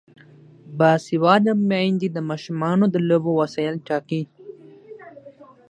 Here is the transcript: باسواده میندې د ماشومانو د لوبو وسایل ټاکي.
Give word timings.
باسواده 0.77 1.53
میندې 1.69 2.07
د 2.11 2.17
ماشومانو 2.29 2.85
د 2.91 2.95
لوبو 3.09 3.31
وسایل 3.41 3.75
ټاکي. 3.87 4.21